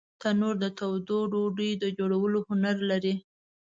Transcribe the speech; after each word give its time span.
تنور 0.21 0.55
د 0.63 0.65
تودو 0.77 1.17
ډوډیو 1.31 1.79
د 1.83 1.83
جوړولو 1.97 2.39
هنر 2.47 2.77
لري 2.89 3.15